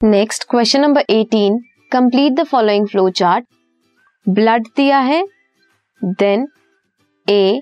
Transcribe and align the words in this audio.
Next 0.00 0.44
question 0.50 0.80
number 0.80 1.04
18 1.10 1.56
complete 1.92 2.32
the 2.32 2.42
following 2.46 2.86
flow 2.88 3.08
chart 3.10 3.44
blood 4.26 4.66
दिया 4.76 4.98
है 4.98 5.22
then 6.02 6.46
ए 7.26 7.60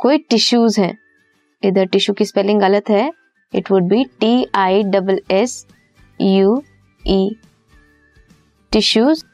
कोई 0.00 0.18
tissues 0.30 0.78
हैं। 0.80 0.96
इधर 1.62 1.86
टिश्यू 1.86 2.14
की 2.14 2.24
स्पेलिंग 2.24 2.60
गलत 2.60 2.88
है। 2.90 3.10
It 3.52 3.70
would 3.70 3.88
be 3.88 4.04
T 4.20 4.46
I 4.54 4.82
double 4.84 5.20
S 5.30 5.66
U 6.20 6.62
E 7.04 7.30
tissues 8.72 9.24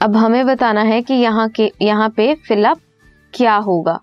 अब 0.00 0.16
हमें 0.16 0.44
बताना 0.46 0.82
है 0.82 1.02
कि 1.02 1.14
यहाँ 1.14 1.48
के, 1.48 1.72
यहाँ 1.82 2.10
पे 2.16 2.34
फिलअप 2.48 2.80
क्या 3.34 3.56
होगा। 3.56 3.98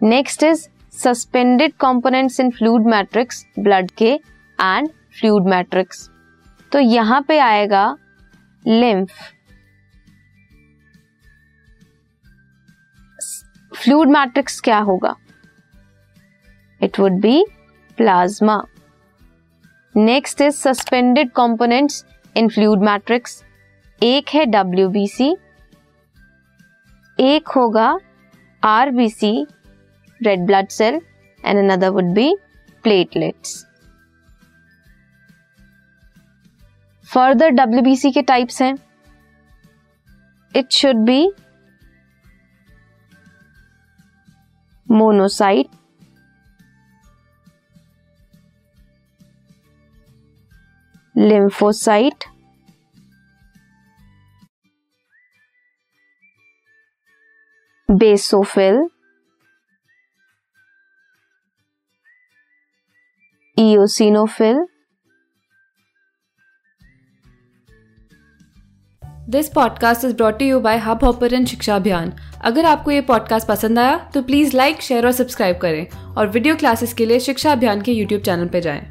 Next 0.00 0.42
is 0.42 0.68
suspended 0.94 1.72
components 1.80 2.40
in 2.40 2.50
fluid 2.50 2.86
matrix 2.86 3.46
blood 3.58 3.90
के 3.90 4.10
एंड 4.58 4.88
फ्लूड 5.20 5.46
मैट्रिक्स 5.46 6.10
तो 6.72 6.78
यहाँ 6.78 7.20
पे 7.28 7.38
आएगा 7.38 7.84
लिम्फ 8.66 9.10
फ्लूड 13.72 14.08
मैट्रिक्स 14.08 14.60
क्या 14.60 14.78
होगा? 14.78 15.14
It 16.82 17.00
would 17.00 17.20
be 17.20 17.44
plasma 17.96 18.62
next 19.96 20.40
is 20.40 20.56
suspended 20.56 21.30
components 21.30 22.04
in 22.36 22.48
fluid 22.48 22.82
matrix 22.82 23.42
एक 24.02 24.28
है 24.28 24.44
डब्ल्यू 24.46 24.88
एक 27.18 27.48
होगा 27.48 27.98
RBC 28.64 29.46
red 30.24 30.46
blood 30.46 30.72
cell 30.72 31.00
and 31.44 31.58
another 31.58 31.92
would 31.92 32.14
be 32.14 32.34
platelets. 32.84 33.64
Further 37.02 37.50
WBC 37.50 38.12
के 38.14 38.26
types 38.26 38.60
हैं 38.62 38.78
it 40.54 40.72
should 40.72 41.04
be 41.04 41.30
monocyte, 44.88 45.70
lymphocyte, 51.16 52.26
basophil, 57.88 58.88
eosinophil? 63.58 64.66
This 69.28 69.48
podcast 69.48 70.04
is 70.04 70.16
brought 70.16 70.42
you 70.42 70.60
by 70.60 70.78
hub 70.78 71.04
hopper 71.04 71.44
शिक्षा 71.44 71.76
अभियान 71.76 72.12
अगर 72.44 72.64
आपको 72.64 72.90
ये 72.90 73.00
पॉडकास्ट 73.00 73.48
पसंद 73.48 73.78
आया 73.78 74.10
तो 74.14 74.22
प्लीज़ 74.22 74.56
लाइक 74.56 74.80
शेयर 74.80 75.06
और 75.06 75.12
सब्सक्राइब 75.12 75.58
करें 75.58 76.14
और 76.14 76.28
वीडियो 76.28 76.56
क्लासेस 76.56 76.94
के 76.94 77.06
लिए 77.06 77.20
शिक्षा 77.20 77.52
अभियान 77.52 77.82
के 77.82 77.92
यूट्यूब 77.92 78.22
चैनल 78.22 78.48
पर 78.48 78.60
जाएँ। 78.60 78.90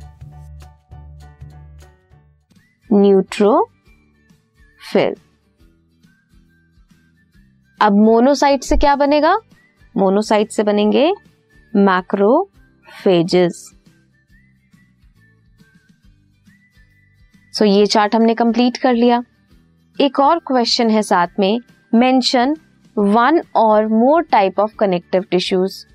न्यूट्रोफिल 2.93 5.15
अब 7.81 7.93
मोनोसाइट 7.93 8.63
से 8.63 8.77
क्या 8.77 8.95
बनेगा? 8.95 9.39
मोनोसाइट 9.97 10.51
से 10.51 10.63
बनेंगे 10.63 11.13
मैक्रोफेजेस 11.75 13.80
सो 17.53 17.65
ये 17.65 17.85
चार्ट 17.85 18.15
हमने 18.15 18.33
कंप्लीट 18.35 18.77
कर 18.77 18.93
लिया। 18.93 19.23
एक 19.95 20.19
और 20.19 20.39
क्वेश्चन 20.47 20.89
है 20.89 21.01
साथ 21.03 21.39
में। 21.39 21.59
मेंशन 21.93 22.55
वन 22.95 23.41
और 23.55 23.87
more 23.87 24.21
type 24.23 24.59
of 24.59 24.75
connective 24.79 25.25
tissues 25.31 25.85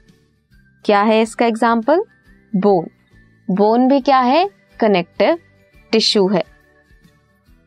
क्या 0.85 1.01
है 1.03 1.21
इसका 1.23 1.47
एग्ज़ाम्पल 1.47 2.03
बोन 2.53 2.87
बोन 3.49 3.89
भी 3.89 4.01
क्या 4.01 4.19
है? 4.21 4.49
कनेक्टिव 4.81 5.39
टिश्यू 5.93 6.27
है। 6.29 6.43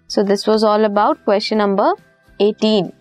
So 0.09 0.23
this 0.23 0.47
was 0.49 0.65
all 0.65 0.83
about 0.83 1.17
question 1.25 1.57
number 1.57 1.93
eighteen 2.39 2.91